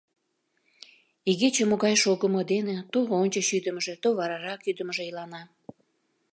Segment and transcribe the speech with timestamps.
[1.29, 5.43] Игече могай шогымо дене то ончыч ӱдымыжӧ, то варарак ӱдымыжӧ илана.